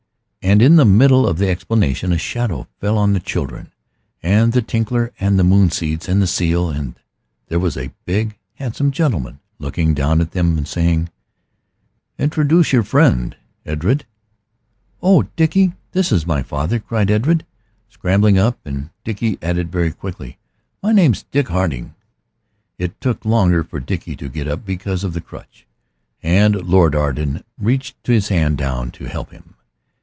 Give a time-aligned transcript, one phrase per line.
[0.43, 3.71] And in the middle of the explanation a shadow fell on the children
[4.23, 6.95] and the Tinkler and the moon seeds and the seal, and
[7.47, 11.09] there was a big, handsome gentleman looking down at them and saying
[12.17, 13.37] "Introduce your friend,
[13.67, 14.05] Edred."
[14.99, 17.45] "Oh, Dickie, this is my father," cried Edred,
[17.87, 18.59] scrambling up.
[18.65, 20.39] And Dickie added very quickly,
[20.81, 21.93] "My name's Dick Harding."
[22.79, 25.67] It took longer for Dickie to get up because of the crutch,
[26.23, 29.53] and Lord Arden reached his hand down to help him.